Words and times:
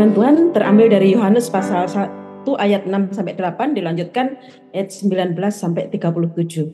Firman 0.00 0.16
Tuhan 0.16 0.56
terambil 0.56 0.88
dari 0.88 1.12
Yohanes 1.12 1.52
pasal 1.52 1.84
1 1.84 2.08
ayat 2.56 2.88
6 2.88 3.20
sampai 3.20 3.36
8 3.36 3.76
dilanjutkan 3.76 4.32
ayat 4.72 4.88
19 4.96 5.36
sampai 5.52 5.92
37. 5.92 6.72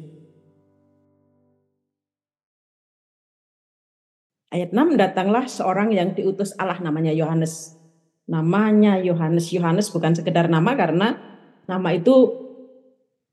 Ayat 4.55 4.71
6 4.71 4.95
datanglah 4.95 5.51
seorang 5.51 5.91
yang 5.91 6.15
diutus 6.15 6.55
Allah 6.55 6.79
namanya 6.79 7.11
Yohanes. 7.11 7.75
Namanya 8.31 9.03
Yohanes. 9.03 9.51
Yohanes 9.51 9.91
bukan 9.91 10.15
sekedar 10.15 10.47
nama 10.47 10.79
karena 10.79 11.19
nama 11.67 11.99
itu 11.99 12.31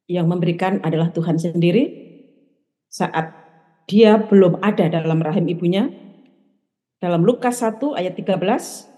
yang 0.09 0.25
memberikan 0.25 0.81
adalah 0.81 1.13
Tuhan 1.13 1.37
sendiri 1.37 1.85
saat 2.89 3.29
dia 3.85 4.17
belum 4.17 4.57
ada 4.57 4.89
dalam 4.89 5.21
rahim 5.21 5.45
ibunya. 5.53 5.85
Dalam 6.97 7.21
Lukas 7.21 7.61
1 7.61 7.77
ayat 7.93 8.17
13 8.17 8.92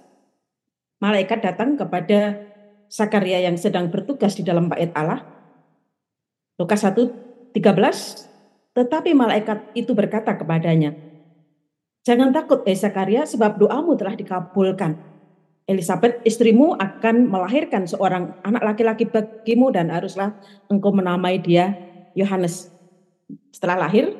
malaikat 1.05 1.45
datang 1.45 1.77
kepada 1.77 2.41
Sakaria 2.89 3.45
yang 3.45 3.61
sedang 3.61 3.93
bertugas 3.93 4.33
di 4.33 4.41
dalam 4.41 4.65
bait 4.65 4.89
Allah. 4.97 5.21
Lukas 6.57 6.81
1, 6.81 7.53
13, 7.53 7.61
tetapi 8.73 9.13
malaikat 9.13 9.69
itu 9.77 9.93
berkata 9.93 10.33
kepadanya, 10.33 10.97
Jangan 12.05 12.29
takut, 12.29 12.61
eh 12.69 12.77
Sakaria, 12.77 13.25
sebab 13.25 13.57
doamu 13.57 13.97
telah 13.97 14.13
dikabulkan. 14.13 14.97
Elizabeth, 15.65 16.21
istrimu 16.21 16.77
akan 16.77 17.25
melahirkan 17.25 17.89
seorang 17.89 18.37
anak 18.45 18.61
laki-laki 18.61 19.09
bagimu 19.09 19.73
dan 19.73 19.89
haruslah 19.89 20.37
engkau 20.69 20.93
menamai 20.93 21.41
dia 21.41 21.73
Yohanes. 22.13 22.69
Setelah 23.49 23.89
lahir, 23.89 24.13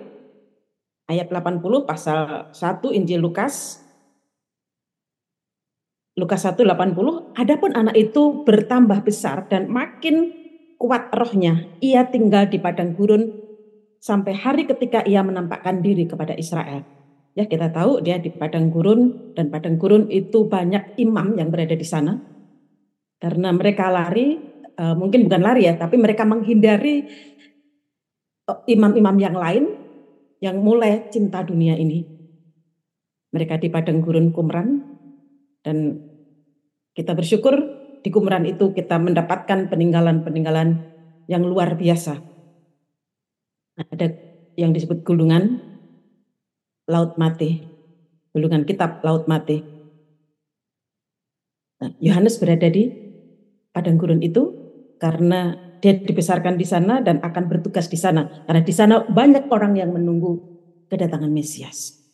ayat 1.06 1.30
80 1.30 1.62
pasal 1.86 2.50
1 2.50 2.98
Injil 2.98 3.22
Lukas 3.22 3.84
Lukas 6.16 6.48
1:80, 6.48 7.36
adapun 7.36 7.76
anak 7.76 7.96
itu 8.00 8.48
bertambah 8.48 9.04
besar 9.04 9.52
dan 9.52 9.68
makin 9.68 10.32
kuat 10.80 11.12
rohnya. 11.12 11.68
Ia 11.84 12.08
tinggal 12.08 12.48
di 12.48 12.56
padang 12.56 12.96
gurun 12.96 13.36
sampai 14.00 14.32
hari 14.32 14.64
ketika 14.64 15.04
ia 15.04 15.20
menampakkan 15.28 15.84
diri 15.84 16.08
kepada 16.08 16.32
Israel. 16.40 16.88
Ya 17.36 17.52
kita 17.52 17.68
tahu 17.68 18.00
dia 18.00 18.16
di 18.16 18.32
padang 18.32 18.72
gurun 18.72 19.36
dan 19.36 19.52
padang 19.52 19.76
gurun 19.76 20.08
itu 20.08 20.48
banyak 20.48 20.96
imam 21.04 21.36
yang 21.36 21.52
berada 21.52 21.76
di 21.76 21.84
sana. 21.84 22.16
Karena 23.20 23.52
mereka 23.52 23.92
lari, 23.92 24.40
uh, 24.80 24.96
mungkin 24.96 25.28
bukan 25.28 25.44
lari 25.44 25.68
ya, 25.68 25.76
tapi 25.76 26.00
mereka 26.00 26.24
menghindari 26.24 27.12
eh, 28.48 28.60
imam-imam 28.72 29.20
yang 29.20 29.36
lain 29.36 29.64
yang 30.40 30.64
mulai 30.64 31.12
cinta 31.12 31.44
dunia 31.44 31.76
ini. 31.76 32.08
Mereka 33.36 33.60
di 33.60 33.68
padang 33.68 34.00
gurun 34.00 34.32
Kumran 34.32 34.95
dan 35.66 35.98
kita 36.94 37.18
bersyukur 37.18 37.58
di 38.06 38.14
Kumran 38.14 38.46
itu 38.46 38.70
kita 38.70 39.02
mendapatkan 39.02 39.66
peninggalan-peninggalan 39.66 40.94
yang 41.26 41.42
luar 41.42 41.74
biasa. 41.74 42.22
Ada 43.82 44.14
yang 44.56 44.72
disebut 44.72 45.02
gulungan 45.02 45.58
Laut 46.86 47.18
Mati, 47.18 47.66
gulungan 48.30 48.62
kitab 48.70 49.02
Laut 49.02 49.26
Mati. 49.26 49.58
Nah, 51.82 51.92
Yohanes 51.98 52.38
berada 52.38 52.70
di 52.70 52.94
padang 53.74 53.98
gurun 53.98 54.22
itu 54.22 54.54
karena 55.02 55.58
dia 55.82 55.98
dibesarkan 55.98 56.62
di 56.62 56.64
sana 56.64 57.02
dan 57.02 57.26
akan 57.26 57.50
bertugas 57.50 57.90
di 57.90 57.98
sana. 57.98 58.46
Karena 58.46 58.62
di 58.62 58.72
sana 58.72 59.02
banyak 59.02 59.50
orang 59.50 59.82
yang 59.82 59.90
menunggu 59.92 60.40
kedatangan 60.94 61.34
Mesias. 61.34 62.05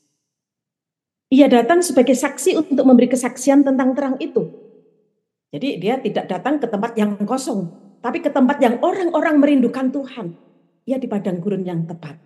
Ia 1.32 1.48
datang 1.48 1.80
sebagai 1.80 2.12
saksi 2.12 2.60
untuk 2.60 2.84
memberi 2.84 3.08
kesaksian 3.08 3.64
tentang 3.64 3.96
terang 3.96 4.16
itu. 4.20 4.52
Jadi 5.56 5.80
dia 5.80 5.96
tidak 6.04 6.28
datang 6.28 6.60
ke 6.60 6.68
tempat 6.68 6.92
yang 7.00 7.16
kosong, 7.24 7.72
tapi 8.04 8.20
ke 8.20 8.28
tempat 8.28 8.60
yang 8.60 8.84
orang-orang 8.84 9.40
merindukan 9.40 9.88
Tuhan. 9.96 10.36
Ia 10.84 11.00
di 11.00 11.08
padang 11.08 11.40
gurun 11.40 11.64
yang 11.64 11.88
tepat. 11.88 12.20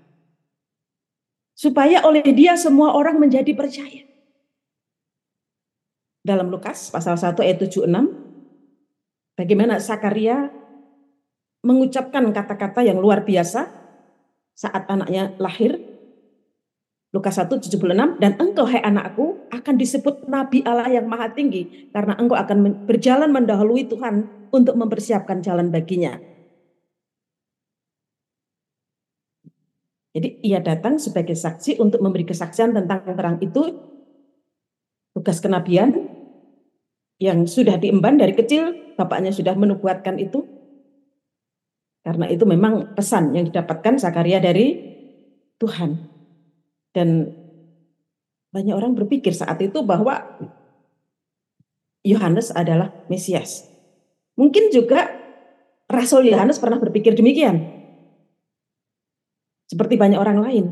Supaya 1.53 2.01
oleh 2.01 2.25
dia 2.33 2.57
semua 2.57 2.97
orang 2.97 3.21
menjadi 3.21 3.53
percaya. 3.53 4.09
Dalam 6.25 6.49
Lukas 6.49 6.89
pasal 6.89 7.21
1 7.21 7.37
ayat 7.45 7.61
76, 7.61 7.85
bagaimana 9.37 9.77
Sakaria 9.77 10.49
mengucapkan 11.61 12.25
kata-kata 12.33 12.81
yang 12.81 12.97
luar 12.97 13.21
biasa 13.21 13.69
saat 14.57 14.89
anaknya 14.89 15.37
lahir 15.37 15.77
Lukas 17.15 17.39
1, 17.39 17.47
76, 17.47 18.19
dan 18.19 18.35
engkau 18.35 18.67
hai 18.67 18.83
anakku 18.83 19.47
akan 19.47 19.79
disebut 19.79 20.27
Nabi 20.27 20.59
Allah 20.67 20.91
yang 20.91 21.07
maha 21.07 21.31
tinggi 21.31 21.87
karena 21.95 22.11
engkau 22.19 22.35
akan 22.35 22.83
berjalan 22.83 23.31
mendahului 23.31 23.87
Tuhan 23.87 24.27
untuk 24.51 24.75
mempersiapkan 24.75 25.39
jalan 25.39 25.71
baginya. 25.71 26.19
Jadi 30.11 30.43
ia 30.43 30.59
datang 30.59 30.99
sebagai 30.99 31.39
saksi 31.39 31.79
untuk 31.79 32.03
memberi 32.03 32.27
kesaksian 32.27 32.75
tentang 32.75 33.07
terang 33.07 33.39
itu, 33.39 33.79
tugas 35.15 35.39
kenabian 35.39 35.95
yang 37.19 37.47
sudah 37.47 37.79
diemban 37.79 38.19
dari 38.19 38.35
kecil, 38.35 38.95
bapaknya 38.99 39.31
sudah 39.31 39.55
menubuatkan 39.55 40.19
itu. 40.19 40.43
Karena 42.03 42.27
itu 42.27 42.43
memang 42.43 42.91
pesan 42.91 43.31
yang 43.35 43.47
didapatkan 43.47 43.99
Sakaria 43.99 44.43
dari 44.43 44.95
Tuhan. 45.59 46.14
Dan 46.95 47.27
banyak 48.55 48.71
orang 48.71 48.95
berpikir 48.95 49.35
saat 49.35 49.59
itu 49.59 49.83
bahwa 49.83 50.23
Yohanes 52.07 52.55
adalah 52.55 52.95
Mesias. 53.11 53.67
Mungkin 54.39 54.71
juga 54.71 55.11
Rasul 55.91 56.31
Yohanes 56.31 56.55
pernah 56.55 56.79
berpikir 56.79 57.11
demikian. 57.19 57.59
Seperti 59.67 59.99
banyak 59.99 60.15
orang 60.15 60.39
lain. 60.39 60.65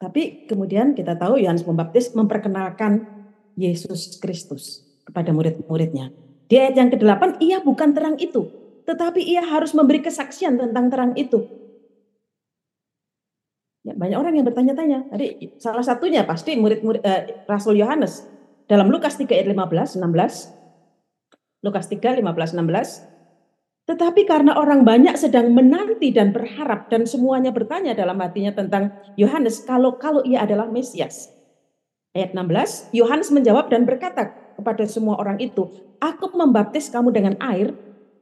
Tapi 0.00 0.48
kemudian 0.48 0.96
kita 0.96 1.12
tahu 1.20 1.36
Yohanes 1.44 1.66
Pembaptis 1.66 2.16
memperkenalkan 2.16 3.04
Yesus 3.56 4.16
Kristus 4.16 4.80
kepada 5.04 5.32
murid-muridnya. 5.36 6.12
Di 6.46 6.62
ayat 6.62 6.78
yang 6.78 6.88
ke-8, 6.94 7.42
ia 7.42 7.58
bukan 7.58 7.90
terang 7.90 8.16
itu. 8.22 8.46
Tetapi 8.86 9.18
ia 9.18 9.42
harus 9.42 9.74
memberi 9.74 9.98
kesaksian 9.98 10.60
tentang 10.62 10.86
terang 10.92 11.12
itu. 11.18 11.42
Ya, 13.86 13.94
banyak 13.94 14.18
orang 14.18 14.34
yang 14.34 14.42
bertanya-tanya. 14.50 15.06
Tadi 15.14 15.54
salah 15.62 15.86
satunya 15.86 16.26
pasti 16.26 16.58
murid-murid 16.58 17.06
eh, 17.06 17.46
Rasul 17.46 17.78
Yohanes 17.78 18.26
dalam 18.66 18.90
Lukas 18.90 19.14
3 19.14 19.30
ayat 19.30 19.46
15 19.46 20.02
16. 20.02 21.62
Lukas 21.62 21.86
3 21.86 22.18
15 22.18 22.58
16. 22.58 23.86
Tetapi 23.86 24.26
karena 24.26 24.58
orang 24.58 24.82
banyak 24.82 25.14
sedang 25.14 25.54
menanti 25.54 26.10
dan 26.10 26.34
berharap 26.34 26.90
dan 26.90 27.06
semuanya 27.06 27.54
bertanya 27.54 27.94
dalam 27.94 28.18
hatinya 28.18 28.50
tentang 28.50 28.90
Yohanes 29.14 29.62
kalau 29.62 29.94
kalau 29.94 30.26
ia 30.26 30.42
adalah 30.42 30.66
Mesias. 30.66 31.30
Ayat 32.10 32.34
16, 32.34 32.90
Yohanes 32.90 33.30
menjawab 33.30 33.70
dan 33.70 33.86
berkata 33.86 34.34
kepada 34.58 34.82
semua 34.90 35.14
orang 35.14 35.38
itu, 35.38 35.70
"Aku 36.02 36.34
membaptis 36.34 36.90
kamu 36.90 37.14
dengan 37.14 37.38
air, 37.38 37.70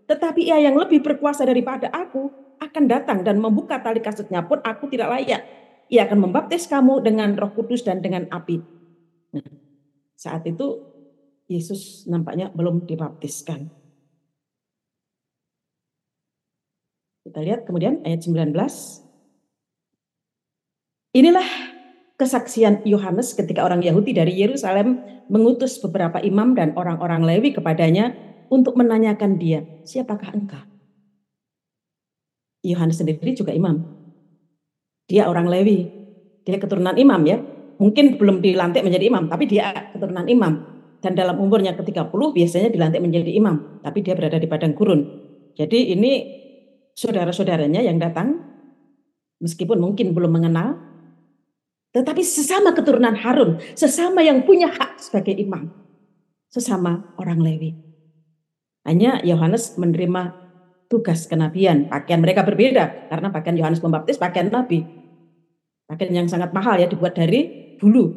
tetapi 0.05 0.45
ia 0.45 0.61
yang 0.61 0.77
lebih 0.77 1.01
berkuasa 1.01 1.49
daripada 1.49 1.89
aku 1.89 2.44
akan 2.61 2.85
datang 2.91 3.23
dan 3.23 3.39
membuka 3.39 3.81
tali 3.81 4.03
kasutnya 4.03 4.45
pun 4.45 4.61
aku 4.63 4.91
tidak 4.91 5.11
layak. 5.11 5.43
Ia 5.93 6.09
akan 6.09 6.29
membaptis 6.29 6.67
kamu 6.67 7.05
dengan 7.05 7.37
roh 7.37 7.53
kudus 7.53 7.85
dan 7.85 8.01
dengan 8.01 8.27
api. 8.33 8.57
Nah, 9.37 9.49
saat 10.17 10.47
itu 10.49 10.81
Yesus 11.45 12.09
nampaknya 12.09 12.49
belum 12.51 12.89
dibaptiskan. 12.89 13.69
Kita 17.25 17.41
lihat 17.41 17.65
kemudian 17.65 18.05
ayat 18.05 18.21
19. 18.25 18.53
Inilah 21.15 21.49
kesaksian 22.21 22.85
Yohanes 22.85 23.33
ketika 23.33 23.65
orang 23.65 23.81
Yahudi 23.81 24.13
dari 24.13 24.35
Yerusalem 24.35 25.01
mengutus 25.33 25.81
beberapa 25.81 26.21
imam 26.21 26.53
dan 26.53 26.77
orang-orang 26.77 27.25
Lewi 27.25 27.57
kepadanya 27.57 28.13
untuk 28.53 28.77
menanyakan 28.77 29.41
dia, 29.41 29.65
siapakah 29.89 30.37
engkau? 30.37 30.74
Yohanes 32.65 32.97
sendiri 32.97 33.37
juga 33.37 33.53
imam. 33.53 33.85
Dia 35.05 35.29
orang 35.29 35.45
Lewi. 35.47 35.85
Dia 36.49 36.57
keturunan 36.57 36.97
imam 36.97 37.21
ya. 37.29 37.37
Mungkin 37.77 38.17
belum 38.17 38.41
dilantik 38.41 38.81
menjadi 38.81 39.13
imam, 39.13 39.29
tapi 39.29 39.45
dia 39.45 39.93
keturunan 39.93 40.25
imam. 40.25 40.53
Dan 41.05 41.13
dalam 41.13 41.37
umurnya 41.37 41.77
ke-30 41.77 42.09
biasanya 42.33 42.69
dilantik 42.73 43.05
menjadi 43.05 43.29
imam. 43.37 43.85
Tapi 43.85 44.01
dia 44.01 44.17
berada 44.17 44.41
di 44.41 44.49
padang 44.49 44.73
gurun. 44.73 45.05
Jadi 45.53 45.93
ini 45.93 46.13
saudara-saudaranya 46.97 47.85
yang 47.85 48.01
datang, 48.01 48.41
meskipun 49.45 49.77
mungkin 49.83 50.17
belum 50.17 50.33
mengenal, 50.33 50.81
tetapi 51.95 52.27
sesama 52.27 52.75
keturunan 52.75 53.15
Harun, 53.15 53.61
sesama 53.79 54.25
yang 54.25 54.43
punya 54.43 54.67
hak 54.67 54.99
sebagai 54.99 55.37
imam, 55.37 55.71
sesama 56.51 57.15
orang 57.21 57.39
Lewi. 57.39 57.77
Hanya 58.83 59.23
Yohanes 59.23 59.79
menerima 59.79 60.44
tugas 60.89 61.27
kenabian. 61.27 61.89
Pakaian 61.89 62.21
mereka 62.21 62.45
berbeda 62.45 63.09
karena 63.11 63.29
pakaian 63.33 63.57
Yohanes 63.57 63.81
Pembaptis 63.81 64.21
pakaian 64.21 64.49
nabi. 64.49 64.85
Pakaian 65.85 66.25
yang 66.25 66.29
sangat 66.29 66.51
mahal 66.57 66.81
ya 66.81 66.89
dibuat 66.89 67.17
dari 67.17 67.75
bulu 67.77 68.09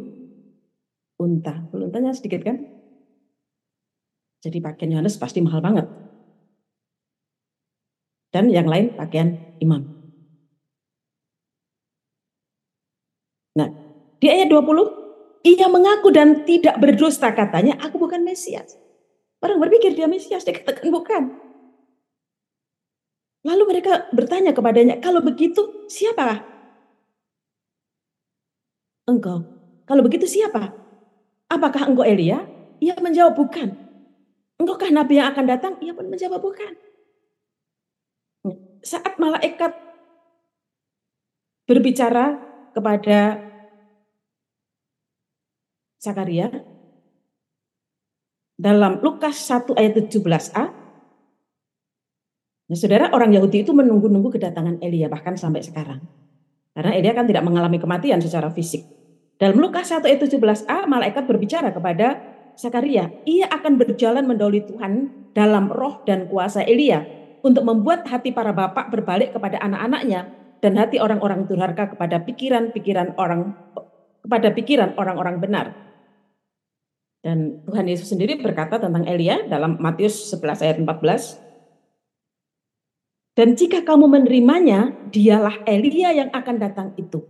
unta. 1.19 1.67
Bulu 1.69 1.89
untanya 1.91 2.15
sedikit 2.15 2.45
kan? 2.45 2.57
Jadi 4.41 4.61
pakaian 4.61 4.93
Yohanes 4.95 5.17
pasti 5.19 5.41
mahal 5.41 5.59
banget. 5.59 5.87
Dan 8.31 8.53
yang 8.53 8.69
lain 8.69 8.93
pakaian 8.93 9.57
imam. 9.57 9.97
Nah, 13.57 13.69
di 14.21 14.27
ayat 14.29 14.53
20, 14.53 15.41
ia 15.41 15.67
mengaku 15.71 16.13
dan 16.13 16.45
tidak 16.45 16.77
berdusta 16.77 17.33
katanya, 17.33 17.79
aku 17.81 17.97
bukan 17.97 18.21
Mesias. 18.21 18.77
Orang 19.41 19.57
berpikir 19.57 19.97
dia 19.97 20.05
Mesias, 20.05 20.45
dia 20.45 20.53
katakan 20.53 20.93
bukan. 20.93 21.46
Lalu 23.47 23.63
mereka 23.63 24.11
bertanya 24.11 24.51
kepadanya, 24.51 24.99
kalau 24.99 25.23
begitu 25.23 25.87
siapa? 25.87 26.43
Engkau. 29.07 29.47
Kalau 29.87 30.03
begitu 30.03 30.27
siapa? 30.27 30.75
Apakah 31.47 31.87
engkau 31.87 32.03
Elia? 32.03 32.43
Ia 32.83 32.99
menjawab 32.99 33.39
bukan. 33.39 33.71
Engkaukah 34.59 34.91
nabi 34.91 35.23
yang 35.23 35.31
akan 35.31 35.45
datang? 35.47 35.73
Ia 35.79 35.95
pun 35.95 36.11
menjawab 36.11 36.43
bukan. 36.43 36.75
Saat 38.83 39.15
malaikat 39.15 39.71
berbicara 41.71 42.35
kepada 42.75 43.47
Sakaria 45.97 46.51
dalam 48.59 48.99
Lukas 48.99 49.39
1 49.49 49.71
ayat 49.75 49.97
17a 49.97 50.76
Nah, 52.67 52.75
saudara 52.75 53.07
orang 53.15 53.31
Yahudi 53.31 53.63
itu 53.63 53.71
menunggu-nunggu 53.71 54.35
kedatangan 54.35 54.83
Elia 54.83 55.07
bahkan 55.07 55.39
sampai 55.39 55.63
sekarang. 55.63 56.03
Karena 56.75 56.91
Elia 56.93 57.15
kan 57.15 57.23
tidak 57.23 57.47
mengalami 57.47 57.79
kematian 57.79 58.19
secara 58.19 58.51
fisik. 58.51 58.83
Dalam 59.39 59.57
Lukas 59.57 59.87
1 59.87 60.03
ayat 60.03 60.19
17a 60.19 60.85
malaikat 60.85 61.23
berbicara 61.25 61.71
kepada 61.71 62.35
Sakaria, 62.57 63.13
ia 63.23 63.47
akan 63.47 63.77
berjalan 63.77 64.25
mendahului 64.25 64.65
Tuhan 64.65 65.13
dalam 65.31 65.69
roh 65.69 66.01
dan 66.03 66.25
kuasa 66.27 66.65
Elia 66.65 67.05
untuk 67.45 67.63
membuat 67.63 68.09
hati 68.09 68.33
para 68.33 68.51
bapak 68.51 68.89
berbalik 68.89 69.31
kepada 69.37 69.61
anak-anaknya 69.61 70.33
dan 70.59 70.73
hati 70.75 70.97
orang-orang 70.97 71.45
durhaka 71.45 71.93
kepada 71.93 72.19
pikiran-pikiran 72.25 73.13
orang 73.21 73.53
kepada 74.25 74.51
pikiran 74.51 74.97
orang-orang 74.97 75.37
benar. 75.37 75.65
Dan 77.21 77.63
Tuhan 77.63 77.85
Yesus 77.87 78.09
sendiri 78.11 78.41
berkata 78.41 78.81
tentang 78.81 79.05
Elia 79.05 79.45
dalam 79.45 79.77
Matius 79.77 80.33
11 80.33 80.65
ayat 80.65 80.77
14. 80.81 81.46
Dan 83.37 83.53
jika 83.53 83.85
kamu 83.85 84.09
menerimanya, 84.09 84.89
dialah 85.13 85.61
Elia 85.69 86.09
yang 86.09 86.33
akan 86.33 86.57
datang 86.57 86.97
itu. 86.97 87.21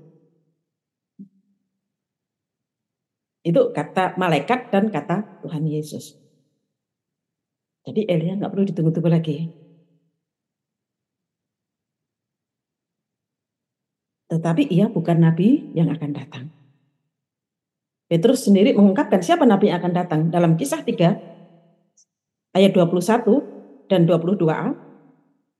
Itu 3.44 3.76
kata 3.76 4.16
malaikat 4.16 4.72
dan 4.72 4.88
kata 4.88 5.44
Tuhan 5.44 5.68
Yesus. 5.68 6.16
Jadi 7.84 8.08
Elia 8.08 8.40
nggak 8.40 8.52
perlu 8.56 8.64
ditunggu-tunggu 8.72 9.12
lagi. 9.12 9.52
Tetapi 14.32 14.64
ia 14.72 14.88
bukan 14.88 15.20
nabi 15.20 15.76
yang 15.76 15.92
akan 15.92 16.12
datang. 16.16 16.46
Petrus 18.08 18.48
sendiri 18.48 18.72
mengungkapkan 18.72 19.20
siapa 19.20 19.44
nabi 19.44 19.72
yang 19.72 19.84
akan 19.84 19.92
datang 19.92 20.22
dalam 20.32 20.56
kisah 20.56 20.88
3 20.88 22.56
ayat 22.56 22.72
21 22.72 23.92
dan 23.92 24.08
22a. 24.08 24.87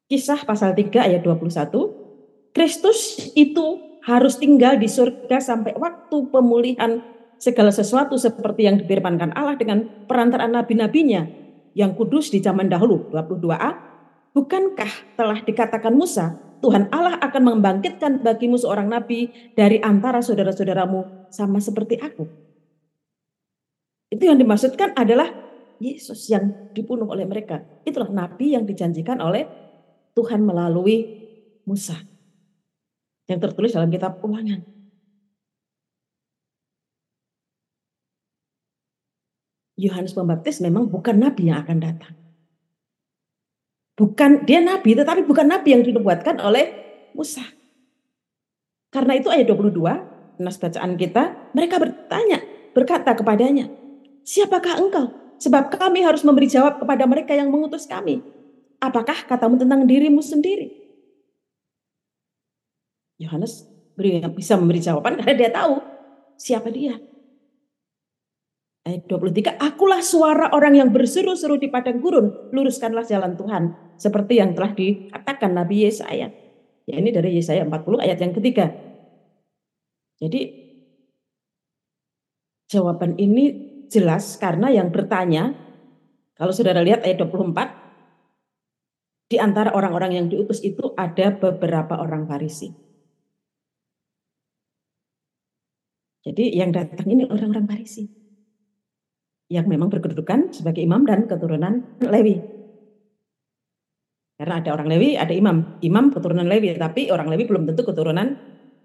Kisah 0.08 0.48
pasal 0.48 0.72
3 0.72 0.88
ayat 1.04 1.22
21. 1.24 2.56
Kristus 2.56 3.28
itu 3.36 3.84
harus 4.08 4.40
tinggal 4.40 4.80
di 4.80 4.88
surga 4.88 5.44
sampai 5.44 5.76
waktu 5.76 6.32
pemulihan 6.32 7.04
segala 7.36 7.76
sesuatu 7.76 8.16
seperti 8.16 8.64
yang 8.64 8.80
difirmankan 8.80 9.36
Allah 9.36 9.60
dengan 9.60 9.84
perantaraan 10.08 10.56
nabi-nabinya 10.56 11.28
yang 11.76 11.92
kudus 11.94 12.32
di 12.32 12.40
zaman 12.40 12.72
dahulu 12.72 13.12
22a 13.12 13.72
bukankah 14.32 15.20
telah 15.20 15.44
dikatakan 15.44 15.94
Musa 15.94 16.40
Tuhan 16.64 16.90
Allah 16.90 17.22
akan 17.22 17.54
membangkitkan 17.54 18.26
bagimu 18.26 18.58
seorang 18.58 18.90
nabi 18.90 19.30
dari 19.54 19.78
antara 19.84 20.24
saudara-saudaramu 20.26 21.30
sama 21.30 21.62
seperti 21.62 22.02
aku 22.02 22.26
itu 24.10 24.24
yang 24.24 24.40
dimaksudkan 24.40 24.96
adalah 24.98 25.30
Yesus 25.78 26.26
yang 26.34 26.74
dibunuh 26.74 27.06
oleh 27.06 27.30
mereka. 27.30 27.62
Itulah 27.86 28.10
nabi 28.10 28.58
yang 28.58 28.66
dijanjikan 28.66 29.22
oleh 29.22 29.67
Tuhan 30.18 30.42
melalui 30.42 31.30
Musa 31.70 32.02
yang 33.30 33.38
tertulis 33.38 33.78
dalam 33.78 33.94
kitab 33.94 34.18
ulangan 34.26 34.66
Yohanes 39.78 40.18
Pembaptis 40.18 40.58
memang 40.58 40.90
bukan 40.90 41.22
nabi 41.22 41.54
yang 41.54 41.62
akan 41.62 41.78
datang. 41.78 42.14
Bukan 43.94 44.46
dia 44.50 44.58
nabi 44.58 44.98
tetapi 44.98 45.22
bukan 45.22 45.46
nabi 45.46 45.78
yang 45.78 45.86
dinubuatkan 45.86 46.42
oleh 46.42 46.74
Musa. 47.14 47.46
Karena 48.90 49.14
itu 49.14 49.30
ayat 49.30 49.46
22 49.46 50.42
nas 50.42 50.58
bacaan 50.58 50.98
kita, 50.98 51.54
mereka 51.54 51.78
bertanya, 51.78 52.42
berkata 52.74 53.14
kepadanya, 53.14 53.70
"Siapakah 54.26 54.82
engkau? 54.82 55.06
Sebab 55.38 55.70
kami 55.70 56.02
harus 56.02 56.26
memberi 56.26 56.50
jawab 56.50 56.82
kepada 56.82 57.06
mereka 57.06 57.38
yang 57.38 57.54
mengutus 57.54 57.86
kami. 57.86 58.22
Apakah 58.78 59.26
katamu 59.26 59.58
tentang 59.58 59.86
dirimu 59.86 60.22
sendiri?" 60.22 60.74
Yohanes 63.18 63.66
bisa 64.38 64.54
memberi 64.62 64.78
jawaban 64.78 65.18
karena 65.18 65.34
dia 65.34 65.50
tahu 65.50 65.82
siapa 66.38 66.70
dia. 66.70 67.02
Ayat 68.88 69.04
23, 69.10 69.60
akulah 69.60 70.00
suara 70.00 70.48
orang 70.56 70.80
yang 70.80 70.90
berseru-seru 70.96 71.60
di 71.60 71.68
padang 71.68 72.00
gurun, 72.00 72.54
luruskanlah 72.56 73.04
jalan 73.04 73.36
Tuhan. 73.36 73.64
Seperti 74.00 74.40
yang 74.40 74.56
telah 74.56 74.72
dikatakan 74.72 75.52
Nabi 75.52 75.84
Yesaya. 75.84 76.32
Ya 76.88 76.96
ini 76.96 77.12
dari 77.12 77.36
Yesaya 77.36 77.68
40 77.68 78.00
ayat 78.00 78.16
yang 78.22 78.32
ketiga. 78.32 78.72
Jadi 80.24 80.42
jawaban 82.72 83.20
ini 83.20 83.46
jelas 83.92 84.40
karena 84.40 84.72
yang 84.72 84.88
bertanya, 84.88 85.52
kalau 86.40 86.56
saudara 86.56 86.80
lihat 86.80 87.04
ayat 87.04 87.20
24, 87.20 87.87
di 89.28 89.38
antara 89.38 89.76
orang-orang 89.76 90.12
yang 90.16 90.26
diutus 90.32 90.64
itu 90.64 90.96
ada 90.96 91.36
beberapa 91.36 92.00
orang 92.00 92.24
Farisi. 92.28 92.72
Jadi 96.28 96.56
yang 96.56 96.72
datang 96.72 97.08
ini 97.08 97.28
orang-orang 97.28 97.68
Farisi 97.68 98.04
yang 99.48 99.68
memang 99.68 99.88
berkedudukan 99.88 100.52
sebagai 100.52 100.84
imam 100.84 101.08
dan 101.08 101.28
keturunan 101.28 102.00
Lewi. 102.04 102.40
Karena 104.38 104.62
ada 104.62 104.70
orang 104.76 104.88
Lewi, 104.92 105.16
ada 105.16 105.34
imam. 105.34 105.80
Imam 105.82 106.12
keturunan 106.12 106.46
Lewi, 106.46 106.76
tapi 106.76 107.10
orang 107.10 107.32
Lewi 107.32 107.48
belum 107.48 107.64
tentu 107.68 107.88
keturunan 107.88 108.38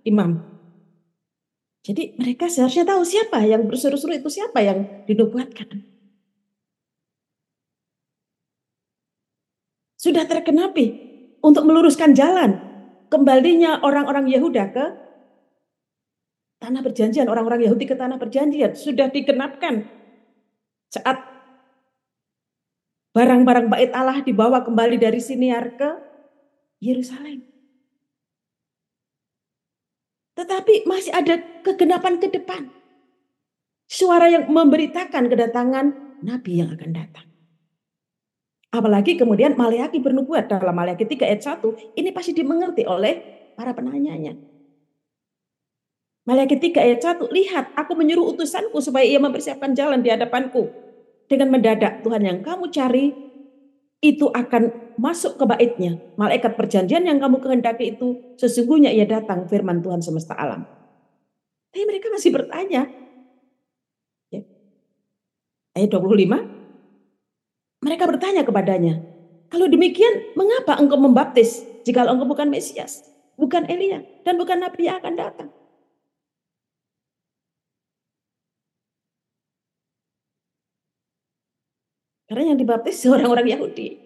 imam. 0.07 0.39
Jadi 1.83 2.15
mereka 2.15 2.47
seharusnya 2.47 2.87
tahu 2.87 3.03
siapa 3.03 3.43
yang 3.43 3.67
berseru-seru 3.67 4.23
itu 4.23 4.31
siapa 4.31 4.63
yang 4.63 5.03
dinubuatkan. 5.05 5.83
Sudah 10.03 10.27
terkenapi 10.27 10.87
untuk 11.47 11.63
meluruskan 11.63 12.11
jalan 12.11 12.59
kembalinya 13.07 13.79
orang-orang 13.87 14.27
Yehuda 14.27 14.65
ke 14.75 14.85
tanah 16.59 16.83
perjanjian, 16.83 17.31
orang-orang 17.31 17.71
Yahudi 17.71 17.87
ke 17.87 17.95
tanah 17.95 18.19
perjanjian 18.19 18.75
sudah 18.75 19.11
dikenapkan 19.15 19.87
saat 20.91 21.23
barang-barang 23.15 23.71
bait 23.71 23.91
Allah 23.95 24.23
dibawa 24.27 24.67
kembali 24.67 24.99
dari 24.99 25.23
Siniar 25.23 25.79
ke 25.79 25.91
Yerusalem. 26.83 27.47
Tetapi 30.35 30.89
masih 30.89 31.13
ada 31.15 31.39
kegenapan 31.63 32.19
ke 32.19 32.27
depan. 32.27 32.75
Suara 33.87 34.27
yang 34.27 34.49
memberitakan 34.49 35.29
kedatangan 35.29 35.87
Nabi 36.25 36.53
yang 36.59 36.73
akan 36.73 36.91
datang. 36.91 37.32
Apalagi 38.73 39.21
kemudian 39.21 39.53
Maleaki 39.53 40.01
bernubuat 40.01 40.49
dalam 40.49 40.73
Maleaki 40.73 41.05
3 41.05 41.29
ayat 41.29 41.61
1. 41.61 41.93
Ini 41.93 42.09
pasti 42.17 42.33
dimengerti 42.33 42.89
oleh 42.89 43.21
para 43.53 43.77
penanyanya. 43.77 44.33
Maleaki 46.25 46.57
3 46.57 46.81
ayat 46.81 47.01
1. 47.21 47.29
Lihat 47.29 47.77
aku 47.77 47.93
menyuruh 47.93 48.33
utusanku 48.33 48.81
supaya 48.81 49.05
ia 49.05 49.21
mempersiapkan 49.21 49.77
jalan 49.77 50.01
di 50.01 50.09
hadapanku. 50.09 50.73
Dengan 51.29 51.53
mendadak 51.53 52.01
Tuhan 52.01 52.25
yang 52.25 52.41
kamu 52.41 52.73
cari 52.73 53.13
itu 54.03 54.27
akan 54.33 54.97
masuk 54.99 55.39
ke 55.39 55.45
baitnya. 55.47 56.01
Malaikat 56.19 56.59
perjanjian 56.59 57.07
yang 57.07 57.23
kamu 57.23 57.39
kehendaki 57.39 57.95
itu 57.97 58.35
sesungguhnya 58.41 58.91
ia 58.91 59.07
datang 59.07 59.47
firman 59.47 59.81
Tuhan 59.85 60.03
semesta 60.03 60.35
alam. 60.35 60.67
Tapi 61.73 61.85
mereka 61.89 62.13
masih 62.13 62.35
bertanya. 62.35 62.89
Ya. 64.29 64.43
Ayat 65.73 65.89
25. 65.89 66.52
Mereka 67.83 68.07
bertanya 68.07 68.47
kepadanya. 68.47 69.03
Kalau 69.51 69.67
demikian 69.67 70.33
mengapa 70.39 70.79
engkau 70.79 70.97
membaptis 70.97 71.67
jika 71.83 72.07
engkau 72.07 72.25
bukan 72.25 72.49
Mesias? 72.49 73.05
Bukan 73.35 73.67
Elia 73.67 74.07
dan 74.23 74.39
bukan 74.39 74.63
Nabi 74.63 74.87
yang 74.87 75.03
akan 75.03 75.15
datang. 75.19 75.51
Karena 82.31 82.55
yang 82.55 82.59
dibaptis 82.63 83.03
orang-orang 83.05 83.51
Yahudi. 83.51 83.99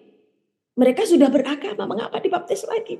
Mereka 0.75 1.07
sudah 1.07 1.31
beragama, 1.31 1.87
mengapa 1.87 2.19
dibaptis 2.19 2.67
lagi? 2.67 2.99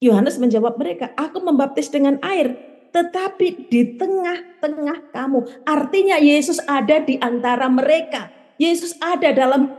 Yohanes 0.00 0.40
menjawab 0.40 0.80
mereka, 0.80 1.14
aku 1.14 1.38
membaptis 1.44 1.92
dengan 1.92 2.18
air, 2.24 2.56
tetapi 2.90 3.70
di 3.70 3.94
tengah-tengah 4.00 5.12
kamu. 5.14 5.44
Artinya 5.68 6.16
Yesus 6.18 6.58
ada 6.64 7.04
di 7.04 7.20
antara 7.20 7.68
mereka. 7.68 8.41
Yesus 8.62 8.94
ada 9.02 9.34
dalam 9.34 9.74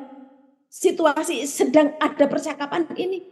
situasi 0.67 1.39
sedang 1.47 1.95
ada 2.03 2.27
percakapan 2.27 2.83
ini. 2.99 3.23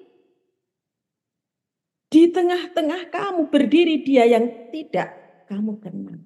Di 2.07 2.31
tengah-tengah 2.31 3.11
kamu 3.11 3.51
berdiri 3.51 3.99
dia 4.03 4.23
yang 4.27 4.71
tidak 4.71 5.11
kamu 5.51 5.79
kenal. 5.83 6.19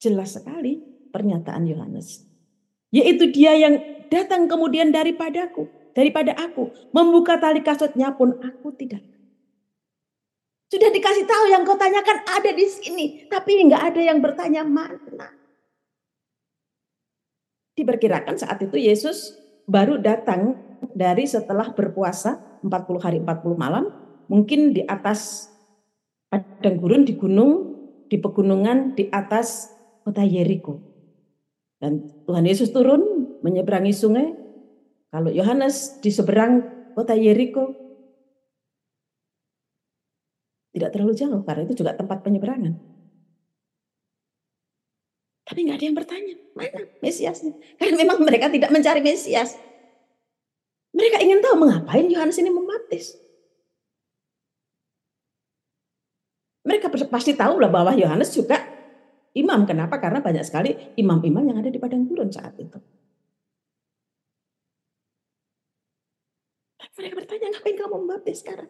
Jelas 0.00 0.36
sekali 0.36 0.80
pernyataan 1.12 1.68
Yohanes. 1.68 2.24
Yaitu 2.88 3.28
dia 3.28 3.52
yang 3.52 3.76
datang 4.08 4.48
kemudian 4.48 4.88
daripadaku, 4.88 5.68
daripada 5.92 6.32
aku. 6.36 6.72
Membuka 6.96 7.36
tali 7.36 7.60
kasutnya 7.60 8.16
pun 8.16 8.36
aku 8.40 8.72
tidak 8.76 9.04
sudah 10.68 10.92
dikasih 10.92 11.24
tahu 11.24 11.44
yang 11.48 11.64
kau 11.64 11.80
tanyakan 11.80 12.28
ada 12.28 12.52
di 12.52 12.68
sini, 12.68 13.24
tapi 13.32 13.64
nggak 13.64 13.88
ada 13.88 14.00
yang 14.04 14.20
bertanya 14.20 14.68
mana. 14.68 15.32
Diperkirakan 17.78 18.34
saat 18.34 18.58
itu 18.58 18.74
Yesus 18.74 19.38
baru 19.70 20.02
datang 20.02 20.58
dari 20.98 21.30
setelah 21.30 21.70
berpuasa 21.70 22.58
40 22.66 22.98
hari 22.98 23.18
40 23.22 23.54
malam, 23.54 23.86
mungkin 24.26 24.74
di 24.74 24.82
atas 24.82 25.46
padang 26.26 26.74
gurun 26.82 27.06
di 27.06 27.14
gunung, 27.14 27.78
di 28.10 28.18
pegunungan 28.18 28.98
di 28.98 29.06
atas 29.14 29.70
kota 30.02 30.26
Yeriko. 30.26 30.82
Dan 31.78 32.02
Tuhan 32.26 32.50
Yesus 32.50 32.74
turun 32.74 33.38
menyeberangi 33.46 33.94
sungai. 33.94 34.34
Kalau 35.14 35.30
Yohanes 35.30 36.02
di 36.02 36.10
seberang 36.10 36.66
kota 36.98 37.14
Yeriko, 37.14 37.78
tidak 40.74 40.90
terlalu 40.90 41.14
jauh 41.14 41.46
karena 41.46 41.62
itu 41.62 41.78
juga 41.78 41.94
tempat 41.94 42.26
penyeberangan. 42.26 42.97
Tapi 45.48 45.64
nggak 45.64 45.80
ada 45.80 45.86
yang 45.88 45.96
bertanya, 45.96 46.34
mana 46.52 46.84
Mesiasnya? 47.00 47.56
Karena 47.80 47.96
memang 47.96 48.20
mereka 48.20 48.52
tidak 48.52 48.68
mencari 48.68 49.00
Mesias. 49.00 49.56
Mereka 50.92 51.24
ingin 51.24 51.40
tahu 51.40 51.56
mengapain 51.56 52.04
Yohanes 52.04 52.36
ini 52.36 52.52
membaptis. 52.52 53.16
Mereka 56.68 56.92
pasti 57.08 57.32
tahu 57.32 57.64
lah 57.64 57.72
bahwa 57.72 57.96
Yohanes 57.96 58.28
juga 58.28 58.60
imam. 59.32 59.64
Kenapa? 59.64 59.96
Karena 59.96 60.20
banyak 60.20 60.44
sekali 60.44 60.76
imam-imam 61.00 61.48
yang 61.48 61.64
ada 61.64 61.72
di 61.72 61.80
padang 61.80 62.04
gurun 62.04 62.28
saat 62.28 62.52
itu. 62.60 62.76
mereka 66.98 67.14
bertanya, 67.14 67.54
ngapain 67.54 67.78
kamu 67.78 67.94
membaptis 67.94 68.42
sekarang? 68.42 68.66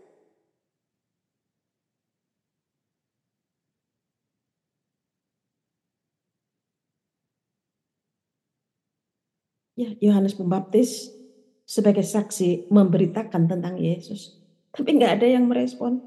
Ya, 9.79 9.95
Yohanes 10.03 10.35
Pembaptis 10.35 11.15
sebagai 11.63 12.03
saksi 12.03 12.67
memberitakan 12.67 13.47
tentang 13.47 13.79
Yesus. 13.79 14.35
Tapi 14.75 14.99
nggak 14.99 15.23
ada 15.23 15.27
yang 15.39 15.47
merespon. 15.47 16.03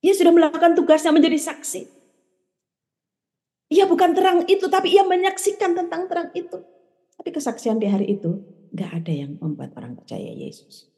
Ia 0.00 0.16
sudah 0.16 0.32
melakukan 0.32 0.72
tugasnya 0.72 1.12
menjadi 1.12 1.36
saksi. 1.36 1.84
Ia 3.68 3.84
bukan 3.84 4.16
terang 4.16 4.48
itu, 4.48 4.64
tapi 4.72 4.96
ia 4.96 5.04
menyaksikan 5.04 5.76
tentang 5.76 6.08
terang 6.08 6.32
itu. 6.32 6.56
Tapi 7.20 7.28
kesaksian 7.28 7.76
di 7.76 7.84
hari 7.84 8.16
itu 8.16 8.32
nggak 8.72 8.90
ada 9.04 9.12
yang 9.12 9.36
membuat 9.36 9.76
orang 9.76 9.92
percaya 9.92 10.32
Yesus. 10.32 10.88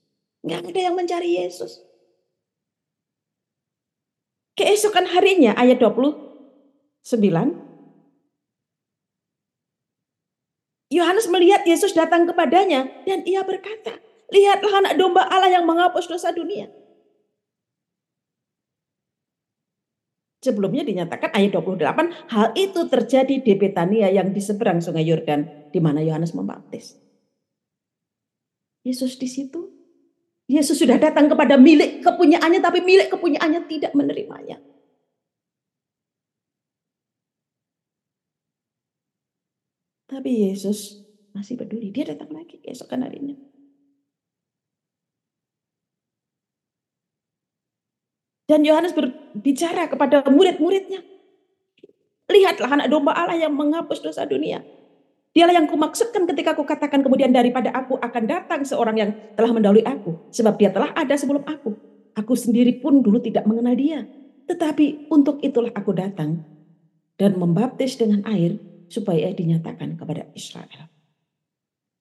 Nggak 0.46 0.70
ada 0.70 0.80
yang 0.86 0.94
mencari 0.94 1.42
Yesus. 1.42 1.82
Keesokan 4.54 5.10
harinya 5.10 5.58
ayat 5.58 5.82
29 5.82 7.65
Yohanes 10.96 11.28
melihat 11.28 11.60
Yesus 11.68 11.92
datang 11.92 12.24
kepadanya 12.24 12.88
dan 13.04 13.20
ia 13.28 13.44
berkata, 13.44 14.00
lihatlah 14.32 14.80
anak 14.80 14.94
domba 14.96 15.28
Allah 15.28 15.52
yang 15.52 15.68
menghapus 15.68 16.08
dosa 16.08 16.32
dunia. 16.32 16.72
Sebelumnya 20.40 20.86
dinyatakan 20.86 21.34
ayat 21.34 21.58
28, 21.58 22.32
hal 22.32 22.54
itu 22.54 22.80
terjadi 22.86 23.34
di 23.42 23.52
Betania 23.58 24.08
yang 24.08 24.30
di 24.30 24.38
seberang 24.38 24.78
sungai 24.78 25.02
Yordan, 25.02 25.68
di 25.74 25.80
mana 25.82 26.00
Yohanes 26.00 26.32
membaptis. 26.32 26.94
Yesus 28.86 29.18
di 29.18 29.26
situ. 29.26 29.74
Yesus 30.46 30.78
sudah 30.78 30.94
datang 31.02 31.26
kepada 31.26 31.58
milik 31.58 32.06
kepunyaannya, 32.06 32.62
tapi 32.62 32.78
milik 32.78 33.10
kepunyaannya 33.10 33.66
tidak 33.66 33.90
menerimanya. 33.98 34.62
Tapi 40.16 40.48
Yesus 40.48 41.04
masih 41.36 41.60
peduli. 41.60 41.92
Dia 41.92 42.08
datang 42.08 42.32
lagi 42.32 42.56
keesokan 42.64 43.04
harinya. 43.04 43.36
Dan 48.48 48.64
Yohanes 48.64 48.96
berbicara 48.96 49.92
kepada 49.92 50.24
murid-muridnya. 50.32 51.04
Lihatlah 52.32 52.80
anak 52.80 52.88
domba 52.88 53.12
Allah 53.12 53.36
yang 53.36 53.52
menghapus 53.52 54.00
dosa 54.00 54.24
dunia. 54.24 54.64
Dialah 55.36 55.52
yang 55.52 55.68
kumaksudkan 55.68 56.24
ketika 56.24 56.56
aku 56.56 56.64
katakan 56.64 57.04
kemudian 57.04 57.28
daripada 57.28 57.68
aku 57.76 58.00
akan 58.00 58.24
datang 58.24 58.64
seorang 58.64 58.96
yang 58.96 59.10
telah 59.36 59.52
mendahului 59.52 59.84
aku. 59.84 60.32
Sebab 60.32 60.56
dia 60.56 60.72
telah 60.72 60.96
ada 60.96 61.12
sebelum 61.12 61.44
aku. 61.44 61.76
Aku 62.16 62.32
sendiri 62.32 62.80
pun 62.80 63.04
dulu 63.04 63.20
tidak 63.20 63.44
mengenal 63.44 63.76
dia. 63.76 64.08
Tetapi 64.48 65.12
untuk 65.12 65.44
itulah 65.44 65.76
aku 65.76 65.92
datang. 65.92 66.40
Dan 67.20 67.36
membaptis 67.36 68.00
dengan 68.00 68.24
air 68.24 68.56
supaya 68.86 69.30
dinyatakan 69.32 69.98
kepada 69.98 70.30
Israel. 70.34 70.90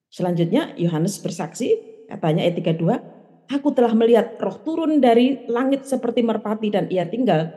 Selanjutnya 0.09 0.71
Yohanes 0.79 1.19
bersaksi, 1.19 1.75
katanya 2.07 2.47
ayat 2.47 2.55
32, 2.61 3.15
Aku 3.45 3.69
telah 3.77 3.93
melihat 3.93 4.41
roh 4.41 4.57
turun 4.65 4.97
dari 4.97 5.45
langit 5.45 5.85
seperti 5.85 6.25
merpati 6.25 6.73
dan 6.73 6.89
ia 6.89 7.05
tinggal 7.05 7.53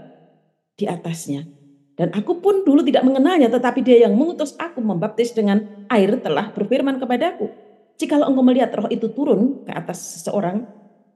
di 0.77 0.85
atasnya. 0.85 1.49
Dan 1.97 2.13
aku 2.15 2.39
pun 2.39 2.63
dulu 2.63 2.85
tidak 2.85 3.03
mengenalnya, 3.03 3.49
tetapi 3.51 3.83
dia 3.83 4.07
yang 4.07 4.15
mengutus 4.15 4.55
aku 4.61 4.79
membaptis 4.85 5.33
dengan 5.35 5.87
air 5.89 6.21
telah 6.21 6.53
berfirman 6.53 7.01
kepadaku. 7.01 7.51
Jikalau 7.99 8.31
engkau 8.31 8.45
melihat 8.47 8.71
roh 8.79 8.87
itu 8.93 9.11
turun 9.11 9.67
ke 9.67 9.73
atas 9.75 9.99
seseorang 10.21 10.63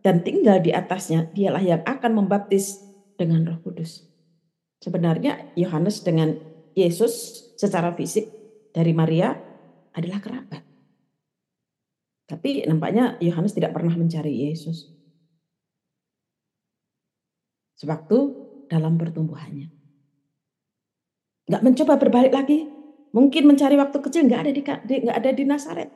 dan 0.03 0.27
tinggal 0.27 0.59
di 0.59 0.75
atasnya, 0.75 1.31
dialah 1.31 1.63
yang 1.63 1.83
akan 1.87 2.25
membaptis 2.25 2.83
dengan 3.15 3.47
roh 3.47 3.63
kudus. 3.63 4.03
Sebenarnya 4.83 5.55
Yohanes 5.55 6.03
dengan 6.03 6.35
Yesus 6.75 7.52
secara 7.63 7.95
fisik 7.95 8.27
dari 8.75 8.91
Maria 8.91 9.31
adalah 9.95 10.19
kerabat. 10.19 10.63
Tapi 12.27 12.67
nampaknya 12.67 13.23
Yohanes 13.23 13.55
tidak 13.55 13.71
pernah 13.71 13.95
mencari 13.95 14.51
Yesus. 14.51 14.91
Sewaktu 17.79 18.19
dalam 18.67 18.99
pertumbuhannya. 18.99 19.71
Nggak 21.47 21.63
mencoba 21.63 21.95
berbalik 22.03 22.35
lagi. 22.35 22.67
Mungkin 23.13 23.45
mencari 23.45 23.77
waktu 23.77 23.99
kecil 24.01 24.25
nggak 24.25 24.41
ada 24.49 24.51
di, 24.51 24.63
nggak 24.65 25.17
ada 25.23 25.31
di 25.31 25.45
Nazaret. 25.45 25.91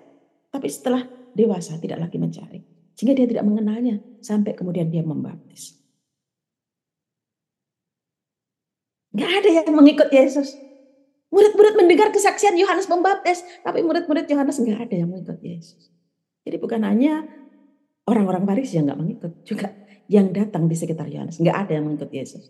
Tapi 0.53 0.69
setelah 0.69 1.03
dewasa 1.33 1.81
tidak 1.81 2.05
lagi 2.07 2.21
mencari. 2.21 2.61
Sehingga 2.93 3.17
dia 3.17 3.27
tidak 3.27 3.45
mengenalnya 3.49 3.99
sampai 4.21 4.53
kemudian 4.53 4.93
dia 4.93 5.01
membaptis. 5.01 5.81
Nggak 9.17 9.31
ada 9.41 9.49
yang 9.49 9.73
mengikut 9.73 10.13
Yesus. 10.13 10.67
Murid-murid 11.37 11.77
mendengar 11.77 12.09
kesaksian 12.09 12.57
Yohanes 12.57 12.89
Pembaptis, 12.89 13.45
tapi 13.61 13.85
murid-murid 13.85 14.25
Yohanes 14.25 14.57
nggak 14.57 14.89
ada 14.89 14.95
yang 14.97 15.13
mengikut 15.13 15.37
Yesus. 15.45 15.93
Jadi 16.49 16.57
bukan 16.57 16.81
hanya 16.81 17.29
orang-orang 18.09 18.49
Farisi 18.49 18.81
yang 18.81 18.89
nggak 18.89 19.01
mengikut, 19.05 19.33
juga 19.45 19.69
yang 20.09 20.33
datang 20.33 20.65
di 20.65 20.73
sekitar 20.73 21.13
Yohanes 21.13 21.37
nggak 21.37 21.57
ada 21.69 21.73
yang 21.77 21.85
mengikut 21.85 22.09
Yesus. 22.09 22.49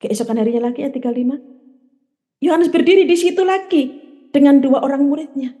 Keesokan 0.00 0.40
harinya 0.40 0.72
lagi 0.72 0.80
ayat 0.80 0.96
35. 0.96 2.40
Yohanes 2.44 2.68
berdiri 2.72 3.04
di 3.04 3.16
situ 3.16 3.44
lagi 3.44 4.00
dengan 4.32 4.64
dua 4.64 4.80
orang 4.80 5.04
muridnya. 5.04 5.56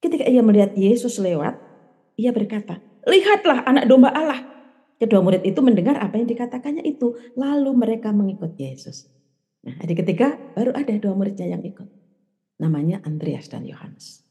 Ketika 0.00 0.24
ia 0.28 0.44
melihat 0.44 0.72
Yesus 0.76 1.20
lewat, 1.20 1.56
ia 2.16 2.32
berkata, 2.32 2.80
Lihatlah 3.06 3.64
anak 3.64 3.86
domba 3.86 4.12
Allah 4.12 4.44
Kedua 4.96 5.20
murid 5.20 5.44
itu 5.44 5.60
mendengar 5.60 6.00
apa 6.00 6.16
yang 6.16 6.24
dikatakannya 6.24 6.84
itu. 6.84 7.16
Lalu 7.36 7.70
mereka 7.76 8.16
mengikut 8.16 8.56
Yesus. 8.56 9.12
Nah, 9.66 9.76
hari 9.76 9.92
ketiga 9.92 10.40
baru 10.56 10.72
ada 10.72 10.94
dua 10.96 11.12
muridnya 11.12 11.52
yang 11.52 11.60
ikut. 11.60 11.84
Namanya 12.56 13.04
Andreas 13.04 13.52
dan 13.52 13.68
Yohanes. 13.68 14.24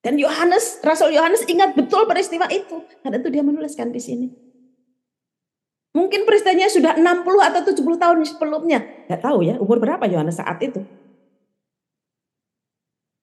Dan 0.00 0.16
Yohanes, 0.16 0.80
Rasul 0.80 1.12
Yohanes 1.12 1.44
ingat 1.44 1.76
betul 1.76 2.08
peristiwa 2.08 2.48
itu. 2.48 2.80
Karena 3.04 3.20
itu 3.20 3.28
dia 3.28 3.44
menuliskan 3.44 3.92
di 3.92 4.00
sini. 4.00 4.28
Mungkin 5.92 6.24
peristiwanya 6.24 6.70
sudah 6.70 6.94
60 6.96 7.26
atau 7.26 7.60
70 7.74 7.98
tahun 7.98 8.16
sebelumnya. 8.24 8.78
nggak 9.10 9.20
tahu 9.20 9.42
ya 9.42 9.58
umur 9.58 9.82
berapa 9.82 10.06
Yohanes 10.08 10.38
saat 10.38 10.62
itu. 10.62 10.80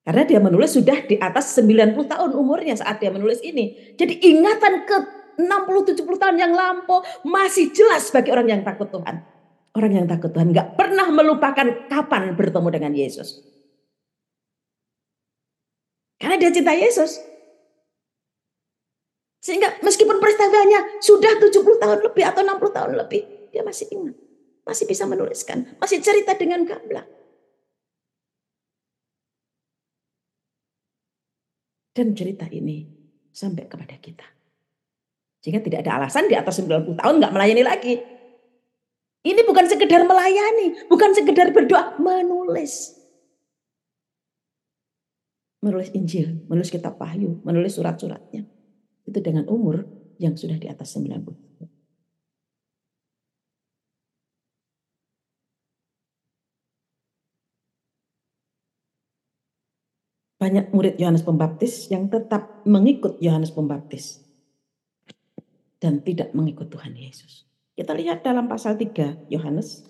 Karena 0.06 0.22
dia 0.22 0.38
menulis 0.38 0.70
sudah 0.70 1.02
di 1.02 1.18
atas 1.18 1.50
90 1.58 2.06
tahun 2.06 2.30
umurnya 2.38 2.78
saat 2.78 3.02
dia 3.02 3.10
menulis 3.10 3.42
ini. 3.42 3.96
Jadi 3.98 4.22
ingatan 4.22 4.86
ke 4.86 5.15
60-70 5.36 6.02
tahun 6.02 6.36
yang 6.36 6.52
lampau 6.56 7.04
masih 7.24 7.72
jelas 7.72 8.08
bagi 8.10 8.32
orang 8.32 8.48
yang 8.48 8.62
takut 8.64 8.88
Tuhan. 8.88 9.22
Orang 9.76 9.92
yang 9.92 10.08
takut 10.08 10.32
Tuhan 10.32 10.56
nggak 10.56 10.74
pernah 10.80 11.06
melupakan 11.12 11.88
kapan 11.88 12.32
bertemu 12.32 12.68
dengan 12.72 12.92
Yesus. 12.96 13.44
Karena 16.16 16.40
dia 16.40 16.48
cinta 16.48 16.72
Yesus. 16.72 17.20
Sehingga 19.44 19.78
meskipun 19.84 20.18
peristiwanya 20.18 20.98
sudah 20.98 21.38
70 21.38 21.78
tahun 21.78 21.98
lebih 22.02 22.24
atau 22.24 22.42
60 22.42 22.72
tahun 22.72 22.92
lebih, 22.98 23.22
dia 23.54 23.62
masih 23.62 23.86
ingat. 23.94 24.16
Masih 24.66 24.90
bisa 24.90 25.06
menuliskan, 25.06 25.78
masih 25.78 26.02
cerita 26.02 26.34
dengan 26.34 26.66
gamblang. 26.66 27.06
Dan 31.94 32.12
cerita 32.12 32.44
ini 32.50 32.84
sampai 33.30 33.70
kepada 33.70 33.94
kita. 34.02 34.35
Sehingga 35.46 35.62
tidak 35.62 35.86
ada 35.86 36.02
alasan 36.02 36.26
di 36.26 36.34
atas 36.34 36.58
90 36.58 36.98
tahun 36.98 37.22
nggak 37.22 37.30
melayani 37.30 37.62
lagi. 37.62 37.94
Ini 39.22 39.46
bukan 39.46 39.70
sekedar 39.70 40.02
melayani, 40.02 40.90
bukan 40.90 41.14
sekedar 41.14 41.54
berdoa, 41.54 41.94
menulis. 42.02 42.98
Menulis 45.62 45.94
Injil, 45.94 46.42
menulis 46.50 46.74
kitab 46.74 46.98
Wahyu, 46.98 47.46
menulis 47.46 47.78
surat-suratnya. 47.78 48.42
Itu 49.06 49.22
dengan 49.22 49.46
umur 49.46 49.86
yang 50.18 50.34
sudah 50.34 50.58
di 50.58 50.66
atas 50.66 50.98
90 50.98 51.14
tahun. 51.14 51.70
banyak 60.36 60.68
murid 60.70 61.00
Yohanes 61.00 61.24
Pembaptis 61.24 61.88
yang 61.88 62.12
tetap 62.12 62.62
mengikut 62.68 63.18
Yohanes 63.24 63.50
Pembaptis 63.50 64.25
dan 65.82 66.00
tidak 66.00 66.32
mengikut 66.32 66.72
Tuhan 66.72 66.96
Yesus. 66.96 67.44
Kita 67.76 67.92
lihat 67.92 68.24
dalam 68.24 68.48
pasal 68.48 68.80
3 68.80 69.28
Yohanes. 69.28 69.84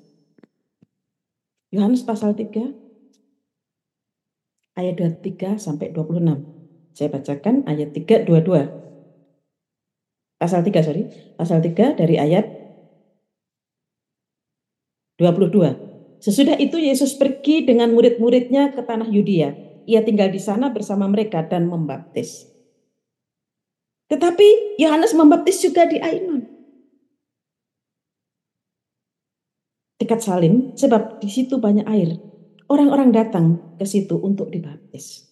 Yohanes 1.71 2.03
pasal 2.03 2.35
3 2.35 2.75
ayat 4.75 4.95
23 4.99 5.59
sampai 5.59 5.95
26. 5.95 6.43
Saya 6.97 7.09
bacakan 7.13 7.63
ayat 7.71 7.95
3 7.95 8.27
22. 8.27 8.67
Pasal 10.37 10.61
3 10.67 10.83
sorry, 10.83 11.07
pasal 11.39 11.63
3 11.63 11.95
dari 11.97 12.19
ayat 12.19 12.45
22. 15.17 16.21
Sesudah 16.21 16.59
itu 16.59 16.77
Yesus 16.81 17.15
pergi 17.15 17.65
dengan 17.65 17.95
murid-muridnya 17.95 18.75
ke 18.75 18.83
tanah 18.83 19.09
Yudea 19.09 19.67
ia 19.87 20.03
tinggal 20.03 20.35
di 20.35 20.43
sana 20.43 20.75
bersama 20.75 21.07
mereka 21.07 21.47
dan 21.47 21.71
membaptis. 21.71 22.51
Tetapi 24.07 24.79
Yohanes 24.79 25.13
membaptis 25.19 25.59
juga 25.63 25.87
di 25.87 25.99
Ainon. 25.99 26.47
Dekat 29.99 30.23
Salim, 30.23 30.77
sebab 30.79 31.19
di 31.19 31.27
situ 31.33 31.59
banyak 31.59 31.87
air. 31.89 32.21
Orang-orang 32.71 33.11
datang 33.11 33.77
ke 33.79 33.87
situ 33.87 34.19
untuk 34.19 34.53
dibaptis. 34.53 35.27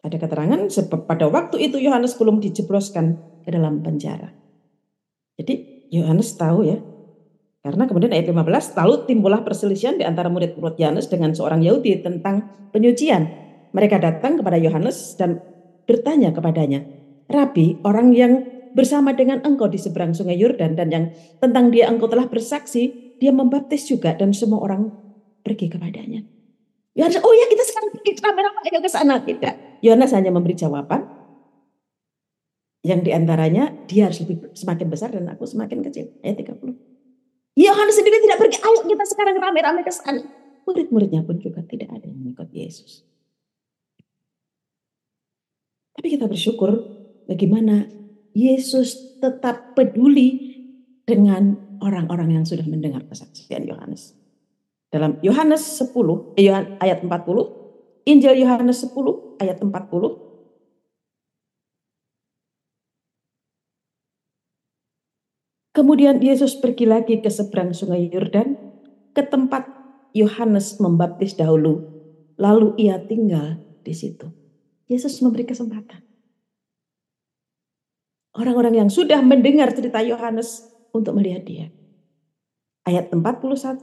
Ada 0.00 0.22
keterangan 0.22 0.70
sebab 0.70 1.10
pada 1.10 1.26
waktu 1.26 1.66
itu 1.66 1.82
Yohanes 1.82 2.14
belum 2.14 2.38
dijebloskan 2.38 3.18
ke 3.42 3.50
dalam 3.50 3.82
penjara. 3.82 4.30
Jadi 5.36 5.88
Yohanes 5.90 6.30
tahu 6.38 6.62
ya 6.62 6.78
karena 7.66 7.82
kemudian 7.90 8.14
ayat 8.14 8.30
15, 8.30 8.78
lalu 8.78 8.94
timbullah 9.10 9.42
perselisihan 9.42 9.98
di 9.98 10.06
antara 10.06 10.30
murid-murid 10.30 10.78
Yohanes 10.78 11.10
dengan 11.10 11.34
seorang 11.34 11.66
Yahudi 11.66 11.98
tentang 11.98 12.46
penyucian. 12.70 13.26
Mereka 13.74 13.98
datang 13.98 14.38
kepada 14.38 14.54
Yohanes 14.54 15.18
dan 15.18 15.42
bertanya 15.86 16.34
kepadanya, 16.34 16.84
Rabi, 17.30 17.80
orang 17.86 18.12
yang 18.12 18.44
bersama 18.76 19.16
dengan 19.16 19.40
engkau 19.40 19.70
di 19.72 19.80
seberang 19.80 20.12
sungai 20.12 20.36
Yordan 20.36 20.76
dan 20.76 20.92
yang 20.92 21.04
tentang 21.40 21.72
dia 21.72 21.88
engkau 21.88 22.10
telah 22.10 22.28
bersaksi, 22.28 23.16
dia 23.16 23.32
membaptis 23.32 23.88
juga 23.88 24.12
dan 24.12 24.36
semua 24.36 24.60
orang 24.60 24.92
pergi 25.40 25.72
kepadanya. 25.72 26.20
Yohanes, 26.92 27.22
oh 27.22 27.32
ya 27.32 27.46
kita 27.48 27.64
sekarang 27.64 27.88
pergi 27.94 28.10
ramai-ramai 28.20 28.68
ayo 28.72 28.80
ke 28.80 28.90
sana. 28.90 29.20
Tidak. 29.20 29.80
Yohanes 29.84 30.12
hanya 30.12 30.32
memberi 30.32 30.56
jawaban 30.56 31.04
yang 32.84 33.00
di 33.00 33.10
antaranya 33.14 33.72
dia 33.88 34.08
harus 34.08 34.22
lebih 34.24 34.52
semakin 34.52 34.86
besar 34.90 35.08
dan 35.14 35.28
aku 35.30 35.46
semakin 35.46 35.82
kecil. 35.86 36.12
Ayat 36.20 36.42
30. 36.42 36.72
Yohanes 37.56 37.94
sendiri 37.96 38.20
tidak 38.20 38.38
pergi, 38.42 38.58
ayo 38.60 38.78
kita 38.84 39.04
sekarang 39.08 39.36
rame-rame 39.40 39.80
ke 39.80 39.92
sana. 39.92 40.20
Murid-muridnya 40.68 41.24
pun 41.24 41.40
juga 41.40 41.64
tidak 41.64 41.88
ada 41.94 42.04
yang 42.04 42.20
mengikut 42.20 42.52
Yesus. 42.52 43.05
Tapi 45.96 46.06
kita 46.12 46.28
bersyukur 46.28 46.76
bagaimana 47.24 47.88
Yesus 48.36 49.16
tetap 49.16 49.72
peduli 49.72 50.60
dengan 51.08 51.56
orang-orang 51.80 52.36
yang 52.36 52.44
sudah 52.44 52.68
mendengar 52.68 53.08
kesaksian 53.08 53.64
Yohanes. 53.64 54.12
Dalam 54.92 55.16
Yohanes 55.24 55.64
10 55.80 56.36
eh, 56.36 56.52
ayat 56.52 57.00
40, 57.00 57.08
Injil 58.06 58.44
Yohanes 58.44 58.84
10 58.84 59.40
ayat 59.40 59.58
40, 59.64 59.72
Kemudian 65.76 66.24
Yesus 66.24 66.56
pergi 66.56 66.88
lagi 66.88 67.20
ke 67.20 67.28
seberang 67.28 67.76
sungai 67.76 68.08
Yordan, 68.08 68.56
ke 69.12 69.20
tempat 69.20 69.68
Yohanes 70.16 70.80
membaptis 70.80 71.36
dahulu. 71.36 71.84
Lalu 72.40 72.80
ia 72.80 72.96
tinggal 73.04 73.60
di 73.84 73.92
situ. 73.92 74.45
Yesus 74.86 75.18
memberi 75.18 75.42
kesempatan. 75.42 76.02
Orang-orang 78.36 78.84
yang 78.84 78.90
sudah 78.92 79.18
mendengar 79.24 79.72
cerita 79.72 80.04
Yohanes 80.04 80.68
untuk 80.92 81.16
melihat 81.16 81.42
dia. 81.48 81.66
Ayat 82.86 83.10
41, 83.10 83.82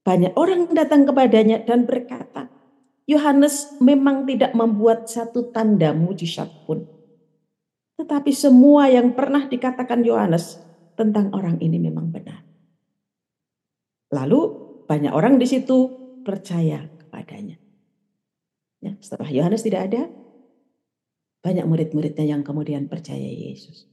banyak 0.00 0.32
orang 0.34 0.72
datang 0.72 1.04
kepadanya 1.04 1.62
dan 1.62 1.84
berkata, 1.84 2.48
Yohanes 3.04 3.76
memang 3.78 4.24
tidak 4.24 4.56
membuat 4.56 5.06
satu 5.06 5.52
tanda 5.52 5.92
mujizat 5.92 6.48
pun. 6.64 6.88
Tetapi 8.00 8.32
semua 8.32 8.88
yang 8.88 9.12
pernah 9.12 9.44
dikatakan 9.44 10.00
Yohanes 10.00 10.56
tentang 10.96 11.28
orang 11.36 11.60
ini 11.60 11.76
memang 11.76 12.08
benar. 12.08 12.40
Lalu 14.08 14.40
banyak 14.88 15.12
orang 15.12 15.36
di 15.36 15.44
situ 15.44 15.78
percaya 16.24 16.80
kepadanya. 16.96 17.59
Ya, 18.80 18.96
setelah 19.04 19.28
Yohanes 19.28 19.60
tidak 19.60 19.92
ada, 19.92 20.08
banyak 21.40 21.64
murid-muridnya 21.68 22.36
yang 22.36 22.42
kemudian 22.44 22.88
percaya 22.88 23.28
Yesus. 23.28 23.88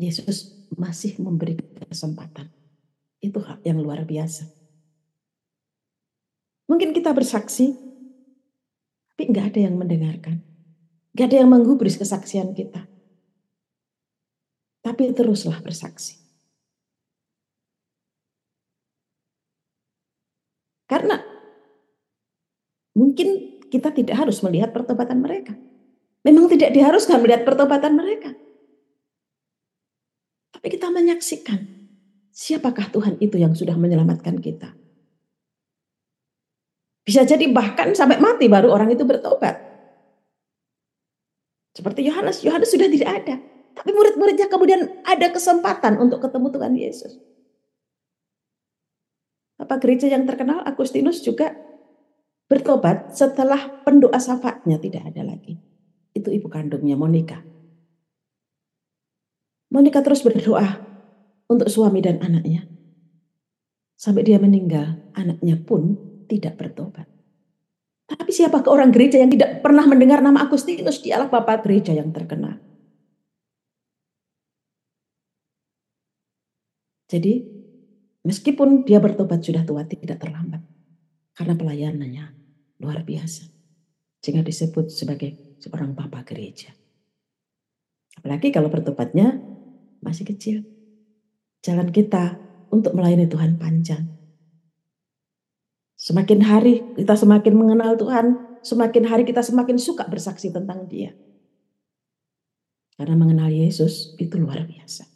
Yesus 0.00 0.68
masih 0.72 1.20
memberi 1.20 1.60
kesempatan. 1.88 2.48
Itu 3.20 3.44
hak 3.44 3.64
yang 3.66 3.80
luar 3.80 4.08
biasa. 4.08 4.48
Mungkin 6.68 6.92
kita 6.92 7.12
bersaksi, 7.12 7.72
tapi 9.12 9.22
nggak 9.32 9.56
ada 9.56 9.60
yang 9.68 9.74
mendengarkan. 9.76 10.44
Nggak 11.12 11.26
ada 11.32 11.36
yang 11.40 11.50
menggubris 11.50 11.96
kesaksian 11.96 12.52
kita 12.52 12.88
tapi 14.88 15.12
teruslah 15.12 15.60
bersaksi. 15.60 16.16
Karena 20.88 21.20
mungkin 22.98 23.62
kita 23.70 23.94
tidak 23.94 24.18
harus 24.18 24.42
melihat 24.42 24.74
pertobatan 24.74 25.22
mereka. 25.22 25.54
Memang 26.26 26.50
tidak 26.50 26.74
diharuskan 26.74 27.22
melihat 27.22 27.46
pertobatan 27.46 27.94
mereka. 27.94 28.34
Tapi 30.50 30.66
kita 30.74 30.90
menyaksikan 30.90 31.62
siapakah 32.34 32.90
Tuhan 32.90 33.22
itu 33.22 33.38
yang 33.38 33.54
sudah 33.54 33.78
menyelamatkan 33.78 34.42
kita. 34.42 34.74
Bisa 37.06 37.22
jadi 37.22 37.46
bahkan 37.54 37.94
sampai 37.94 38.18
mati 38.18 38.50
baru 38.50 38.74
orang 38.74 38.90
itu 38.90 39.06
bertobat. 39.06 39.56
Seperti 41.72 42.10
Yohanes, 42.10 42.42
Yohanes 42.42 42.74
sudah 42.74 42.90
tidak 42.90 43.10
ada. 43.22 43.38
Tapi 43.78 43.94
murid-muridnya 43.94 44.50
kemudian 44.50 45.06
ada 45.06 45.30
kesempatan 45.30 46.02
untuk 46.02 46.18
ketemu 46.18 46.46
Tuhan 46.50 46.74
Yesus. 46.74 47.12
Apa 49.62 49.78
gereja 49.78 50.10
yang 50.10 50.26
terkenal 50.26 50.66
Agustinus 50.66 51.22
juga 51.22 51.54
bertobat 52.48 53.12
setelah 53.12 53.84
pendoa 53.84 54.16
syafaatnya 54.16 54.80
tidak 54.80 55.04
ada 55.12 55.22
lagi. 55.22 55.60
Itu 56.16 56.32
ibu 56.32 56.48
kandungnya 56.48 56.96
Monica. 56.96 57.44
Monica 59.68 60.00
terus 60.00 60.24
berdoa 60.24 60.80
untuk 61.52 61.68
suami 61.68 62.00
dan 62.00 62.18
anaknya. 62.24 62.64
Sampai 63.94 64.24
dia 64.24 64.40
meninggal, 64.40 65.12
anaknya 65.12 65.60
pun 65.60 66.00
tidak 66.24 66.56
bertobat. 66.56 67.04
Tapi 68.08 68.32
siapakah 68.32 68.72
orang 68.72 68.88
gereja 68.88 69.20
yang 69.20 69.28
tidak 69.28 69.60
pernah 69.60 69.84
mendengar 69.84 70.24
nama 70.24 70.48
Agustinus? 70.48 71.04
Dialah 71.04 71.28
bapak 71.28 71.68
gereja 71.68 71.92
yang 71.92 72.08
terkenal. 72.08 72.56
Jadi 77.08 77.44
meskipun 78.24 78.88
dia 78.88 79.00
bertobat 79.00 79.44
sudah 79.44 79.60
tua 79.68 79.84
tidak 79.84 80.24
terlambat. 80.24 80.64
Karena 81.36 81.52
pelayanannya 81.52 82.37
luar 82.82 83.02
biasa. 83.02 83.46
Sehingga 84.18 84.42
disebut 84.42 84.90
sebagai 84.90 85.58
seorang 85.62 85.94
papa 85.94 86.26
gereja. 86.26 86.74
Apalagi 88.18 88.50
kalau 88.50 88.66
bertobatnya 88.66 89.38
masih 90.02 90.26
kecil. 90.26 90.66
Jalan 91.62 91.90
kita 91.90 92.38
untuk 92.70 92.94
melayani 92.94 93.26
Tuhan 93.26 93.58
panjang. 93.58 94.06
Semakin 95.98 96.46
hari 96.46 96.82
kita 96.94 97.18
semakin 97.18 97.54
mengenal 97.58 97.98
Tuhan, 97.98 98.38
semakin 98.62 99.04
hari 99.10 99.26
kita 99.26 99.42
semakin 99.42 99.78
suka 99.78 100.06
bersaksi 100.06 100.54
tentang 100.54 100.86
Dia. 100.86 101.10
Karena 102.94 103.14
mengenal 103.18 103.50
Yesus 103.50 104.14
itu 104.18 104.38
luar 104.38 104.66
biasa. 104.66 105.06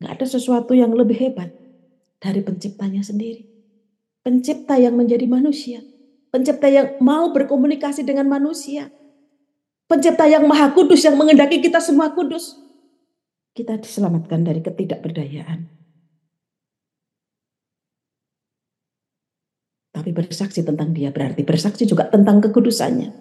Gak 0.00 0.12
ada 0.20 0.26
sesuatu 0.28 0.76
yang 0.76 0.92
lebih 0.92 1.16
hebat 1.16 1.52
dari 2.20 2.44
penciptanya 2.44 3.00
sendiri. 3.00 3.48
Pencipta 4.20 4.76
yang 4.76 4.96
menjadi 4.96 5.24
manusia. 5.24 5.80
Pencipta 6.36 6.68
yang 6.68 7.00
mau 7.00 7.32
berkomunikasi 7.32 8.04
dengan 8.04 8.28
manusia. 8.28 8.92
Pencipta 9.88 10.28
yang 10.28 10.44
maha 10.44 10.68
kudus 10.76 11.00
yang 11.00 11.16
mengendaki 11.16 11.64
kita 11.64 11.80
semua 11.80 12.12
kudus. 12.12 12.60
Kita 13.56 13.80
diselamatkan 13.80 14.44
dari 14.44 14.60
ketidakberdayaan. 14.60 15.64
Tapi 19.96 20.12
bersaksi 20.12 20.60
tentang 20.60 20.92
dia 20.92 21.08
berarti 21.08 21.40
bersaksi 21.40 21.88
juga 21.88 22.04
tentang 22.12 22.44
kekudusannya. 22.44 23.16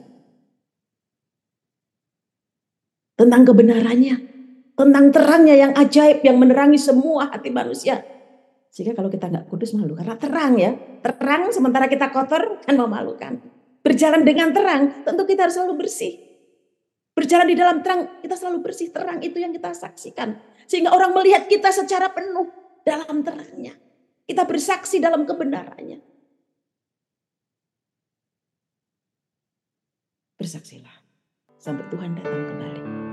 Tentang 3.15 3.41
kebenarannya. 3.47 4.15
Tentang 4.75 5.05
terangnya 5.15 5.55
yang 5.55 5.71
ajaib 5.71 6.19
yang 6.19 6.35
menerangi 6.35 6.75
semua 6.75 7.31
hati 7.31 7.47
manusia. 7.47 8.03
Sehingga 8.75 8.91
kalau 8.91 9.07
kita 9.07 9.31
nggak 9.31 9.47
kudus 9.47 9.71
malu. 9.71 9.95
Karena 9.95 10.19
terang 10.19 10.59
ya. 10.59 10.75
Terang 10.99 11.47
sementara 11.55 11.87
kita 11.87 12.11
kotor 12.11 12.59
kan 12.59 12.75
memalukan. 12.75 13.39
Berjalan 13.79 14.27
dengan 14.27 14.51
terang 14.51 15.07
tentu 15.07 15.23
kita 15.23 15.47
harus 15.47 15.55
selalu 15.55 15.87
bersih. 15.87 16.19
Berjalan 17.15 17.47
di 17.47 17.55
dalam 17.55 17.79
terang 17.79 18.19
kita 18.19 18.35
selalu 18.35 18.67
bersih. 18.67 18.91
Terang 18.91 19.23
itu 19.23 19.39
yang 19.39 19.55
kita 19.55 19.71
saksikan. 19.71 20.35
Sehingga 20.67 20.91
orang 20.91 21.15
melihat 21.15 21.47
kita 21.47 21.71
secara 21.71 22.11
penuh 22.11 22.51
dalam 22.83 23.23
terangnya. 23.23 23.79
Kita 24.27 24.43
bersaksi 24.43 24.99
dalam 24.99 25.23
kebenarannya. 25.23 26.03
Bersaksilah 30.35 30.99
sampai 31.55 31.87
Tuhan 31.87 32.11
datang 32.19 32.43
kembali. 32.43 33.04